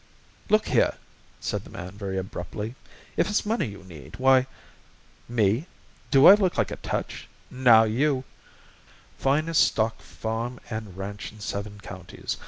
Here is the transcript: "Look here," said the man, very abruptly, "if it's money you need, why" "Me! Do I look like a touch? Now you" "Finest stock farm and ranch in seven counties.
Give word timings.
"Look 0.49 0.69
here," 0.69 0.95
said 1.39 1.63
the 1.63 1.69
man, 1.69 1.91
very 1.91 2.17
abruptly, 2.17 2.73
"if 3.17 3.29
it's 3.29 3.45
money 3.45 3.67
you 3.67 3.83
need, 3.83 4.15
why" 4.15 4.47
"Me! 5.39 5.67
Do 6.09 6.25
I 6.25 6.33
look 6.33 6.57
like 6.57 6.71
a 6.71 6.77
touch? 6.77 7.27
Now 7.51 7.83
you" 7.83 8.23
"Finest 9.19 9.61
stock 9.63 10.01
farm 10.01 10.59
and 10.71 10.97
ranch 10.97 11.31
in 11.31 11.39
seven 11.39 11.79
counties. 11.81 12.37